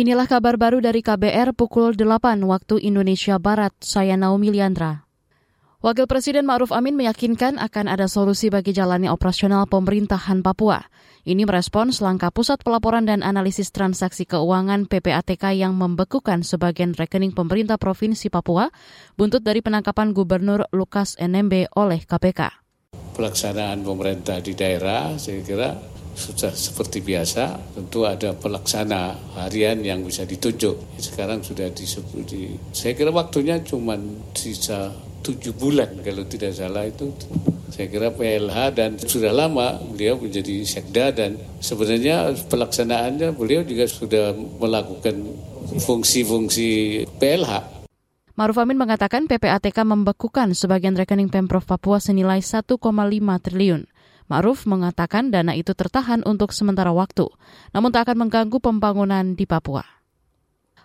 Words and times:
Inilah 0.00 0.24
kabar 0.24 0.56
baru 0.56 0.80
dari 0.80 1.04
KBR 1.04 1.52
pukul 1.52 1.92
8 1.92 2.40
waktu 2.48 2.80
Indonesia 2.80 3.36
Barat. 3.36 3.76
Saya 3.84 4.16
Naomi 4.16 4.48
Liandra. 4.48 5.04
Wakil 5.84 6.08
Presiden 6.08 6.48
Ma'ruf 6.48 6.72
Amin 6.72 6.96
meyakinkan 6.96 7.60
akan 7.60 7.84
ada 7.84 8.08
solusi 8.08 8.48
bagi 8.48 8.72
jalannya 8.72 9.12
operasional 9.12 9.68
pemerintahan 9.68 10.40
Papua. 10.40 10.88
Ini 11.28 11.44
merespons 11.44 12.00
langkah 12.00 12.32
Pusat 12.32 12.64
Pelaporan 12.64 13.04
dan 13.04 13.20
Analisis 13.20 13.76
Transaksi 13.76 14.24
Keuangan 14.24 14.88
PPATK 14.88 15.52
yang 15.52 15.76
membekukan 15.76 16.48
sebagian 16.48 16.96
rekening 16.96 17.36
pemerintah 17.36 17.76
Provinsi 17.76 18.32
Papua 18.32 18.72
buntut 19.20 19.44
dari 19.44 19.60
penangkapan 19.60 20.16
Gubernur 20.16 20.64
Lukas 20.72 21.20
NMB 21.20 21.76
oleh 21.76 22.08
KPK. 22.08 22.48
Pelaksanaan 23.20 23.84
pemerintah 23.84 24.40
di 24.40 24.56
daerah 24.56 25.20
saya 25.20 25.44
kira 25.44 25.99
sudah 26.14 26.52
seperti 26.52 27.00
biasa, 27.00 27.74
tentu 27.74 28.06
ada 28.06 28.34
pelaksana 28.36 29.16
harian 29.38 29.80
yang 29.82 30.04
bisa 30.04 30.26
ditunjuk. 30.26 31.00
Sekarang 31.00 31.40
sudah 31.40 31.70
disebut 31.70 32.24
di, 32.28 32.54
saya 32.74 32.92
kira 32.94 33.10
waktunya 33.10 33.58
cuma 33.62 33.96
sisa 34.34 34.92
tujuh 35.20 35.52
bulan 35.56 36.00
kalau 36.00 36.24
tidak 36.26 36.56
salah 36.56 36.88
itu. 36.88 37.12
Saya 37.70 37.86
kira 37.86 38.10
PLH 38.10 38.56
dan 38.74 38.90
sudah 38.98 39.30
lama 39.30 39.78
beliau 39.94 40.18
menjadi 40.18 40.66
sekda 40.66 41.14
dan 41.14 41.38
sebenarnya 41.62 42.34
pelaksanaannya 42.50 43.32
beliau 43.38 43.62
juga 43.62 43.86
sudah 43.86 44.34
melakukan 44.34 45.16
fungsi-fungsi 45.78 47.04
PLH. 47.20 47.80
Maruf 48.40 48.56
Amin 48.56 48.80
mengatakan 48.80 49.28
PPATK 49.28 49.84
membekukan 49.84 50.56
sebagian 50.56 50.96
rekening 50.96 51.28
Pemprov 51.28 51.68
Papua 51.68 52.00
senilai 52.00 52.40
1,5 52.40 52.80
triliun. 53.44 53.89
Ma'ruf 54.30 54.62
mengatakan 54.62 55.34
dana 55.34 55.58
itu 55.58 55.74
tertahan 55.74 56.22
untuk 56.22 56.54
sementara 56.54 56.94
waktu, 56.94 57.26
namun 57.74 57.90
tak 57.90 58.06
akan 58.06 58.26
mengganggu 58.26 58.62
pembangunan 58.62 59.34
di 59.34 59.42
Papua. 59.42 59.82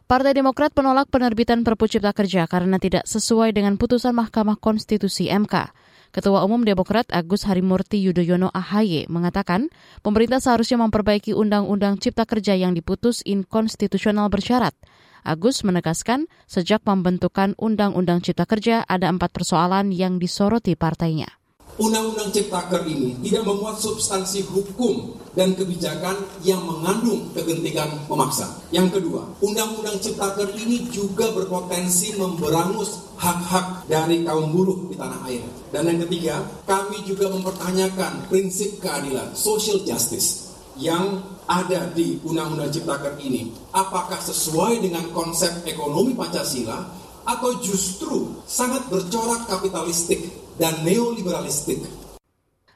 Partai 0.09 0.33
Demokrat 0.33 0.73
menolak 0.73 1.13
penerbitan 1.13 1.61
Perpu 1.61 1.85
Cipta 1.85 2.13
Kerja 2.13 2.49
karena 2.49 2.81
tidak 2.81 3.05
sesuai 3.05 3.53
dengan 3.53 3.77
putusan 3.77 4.17
Mahkamah 4.17 4.57
Konstitusi 4.57 5.29
MK. 5.29 5.73
Ketua 6.09 6.41
Umum 6.45 6.65
Demokrat 6.65 7.09
Agus 7.13 7.45
Harimurti 7.45 8.01
Yudhoyono 8.01 8.49
AHY 8.49 9.09
mengatakan 9.13 9.69
pemerintah 10.01 10.41
seharusnya 10.41 10.81
memperbaiki 10.81 11.33
Undang-Undang 11.37 12.01
Cipta 12.01 12.25
Kerja 12.25 12.57
yang 12.57 12.73
diputus 12.73 13.21
inkonstitusional 13.25 14.29
bersyarat. 14.29 14.73
Agus 15.25 15.65
menegaskan 15.65 16.29
sejak 16.45 16.85
pembentukan 16.85 17.57
Undang-Undang 17.57 18.25
Cipta 18.25 18.45
Kerja 18.49 18.85
ada 18.85 19.09
empat 19.09 19.33
persoalan 19.33 19.89
yang 19.89 20.21
disoroti 20.21 20.77
partainya. 20.77 21.44
Undang-Undang 21.75 22.31
Ciptaker 22.31 22.87
ini 22.87 23.19
tidak 23.19 23.43
memuat 23.51 23.83
substansi 23.83 24.47
hukum 24.47 25.19
dan 25.35 25.51
kebijakan 25.59 26.15
yang 26.39 26.63
mengandung 26.63 27.27
kegentingan 27.35 28.07
memaksa. 28.07 28.47
Yang 28.71 28.99
kedua, 28.99 29.27
Undang-Undang 29.43 29.99
Ciptaker 29.99 30.55
ini 30.55 30.87
juga 30.87 31.35
berpotensi 31.35 32.15
memberangus 32.15 33.11
hak-hak 33.19 33.91
dari 33.91 34.23
kaum 34.23 34.55
buruh 34.55 34.87
di 34.87 34.95
tanah 34.95 35.19
air. 35.27 35.43
Dan 35.75 35.91
yang 35.91 35.99
ketiga, 36.07 36.39
kami 36.63 37.03
juga 37.03 37.27
mempertanyakan 37.27 38.31
prinsip 38.31 38.79
keadilan, 38.79 39.35
social 39.35 39.83
justice, 39.83 40.55
yang 40.79 41.27
ada 41.43 41.91
di 41.91 42.23
Undang-Undang 42.23 42.71
Ciptaker 42.71 43.19
ini. 43.19 43.51
Apakah 43.75 44.23
sesuai 44.23 44.79
dengan 44.79 45.11
konsep 45.11 45.67
ekonomi 45.67 46.15
Pancasila 46.15 46.87
atau 47.27 47.51
justru 47.59 48.31
sangat 48.47 48.87
bercorak 48.87 49.49
kapitalistik 49.51 50.44
dan 50.59 50.73
neoliberalistik. 50.83 51.83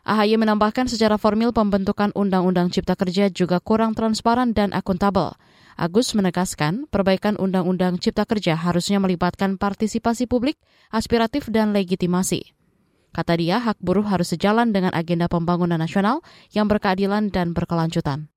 AHY 0.09 0.41
menambahkan 0.41 0.89
secara 0.89 1.21
formil 1.21 1.53
pembentukan 1.53 2.09
Undang-Undang 2.17 2.73
Cipta 2.73 2.97
Kerja 2.97 3.29
juga 3.29 3.61
kurang 3.61 3.93
transparan 3.93 4.57
dan 4.57 4.73
akuntabel. 4.73 5.37
Agus 5.79 6.11
menegaskan 6.17 6.89
perbaikan 6.89 7.37
Undang-Undang 7.37 8.01
Cipta 8.01 8.25
Kerja 8.25 8.57
harusnya 8.57 8.97
melibatkan 8.97 9.61
partisipasi 9.61 10.25
publik, 10.25 10.57
aspiratif, 10.91 11.47
dan 11.53 11.71
legitimasi. 11.71 12.57
Kata 13.13 13.37
dia, 13.37 13.61
hak 13.61 13.79
buruh 13.81 14.05
harus 14.05 14.33
sejalan 14.33 14.73
dengan 14.73 14.93
agenda 14.97 15.29
pembangunan 15.29 15.77
nasional 15.77 16.25
yang 16.53 16.65
berkeadilan 16.65 17.29
dan 17.29 17.53
berkelanjutan. 17.53 18.33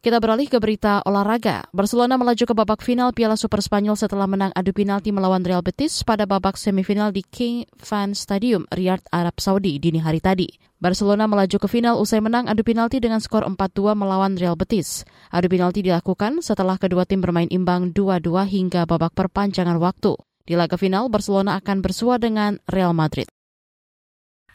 Kita 0.00 0.16
beralih 0.16 0.48
ke 0.48 0.56
berita 0.56 1.04
olahraga. 1.04 1.68
Barcelona 1.76 2.16
melaju 2.16 2.40
ke 2.40 2.56
babak 2.56 2.80
final 2.80 3.12
Piala 3.12 3.36
Super 3.36 3.60
Spanyol 3.60 4.00
setelah 4.00 4.24
menang 4.24 4.48
adu 4.56 4.72
penalti 4.72 5.12
melawan 5.12 5.44
Real 5.44 5.60
Betis 5.60 6.00
pada 6.08 6.24
babak 6.24 6.56
semifinal 6.56 7.12
di 7.12 7.20
King 7.20 7.68
Fan 7.76 8.16
Stadium, 8.16 8.64
Riyadh, 8.72 9.04
Arab 9.12 9.36
Saudi 9.36 9.76
dini 9.76 10.00
hari 10.00 10.24
tadi. 10.24 10.48
Barcelona 10.80 11.28
melaju 11.28 11.52
ke 11.52 11.68
final 11.68 12.00
usai 12.00 12.24
menang 12.24 12.48
adu 12.48 12.64
penalti 12.64 12.96
dengan 12.96 13.20
skor 13.20 13.44
4-2 13.44 13.92
melawan 13.92 14.40
Real 14.40 14.56
Betis. 14.56 15.04
Adu 15.28 15.52
penalti 15.52 15.84
dilakukan 15.84 16.40
setelah 16.40 16.80
kedua 16.80 17.04
tim 17.04 17.20
bermain 17.20 17.52
imbang 17.52 17.92
2-2 17.92 18.48
hingga 18.48 18.88
babak 18.88 19.12
perpanjangan 19.12 19.76
waktu. 19.76 20.16
Di 20.48 20.56
laga 20.56 20.80
final, 20.80 21.12
Barcelona 21.12 21.60
akan 21.60 21.84
bersua 21.84 22.16
dengan 22.16 22.56
Real 22.64 22.96
Madrid. 22.96 23.28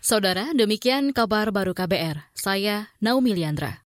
Saudara, 0.02 0.58
demikian 0.58 1.14
kabar 1.14 1.54
baru 1.54 1.78
KBR. 1.78 2.34
Saya 2.34 2.90
Naomi 2.98 3.38
Liandra. 3.38 3.82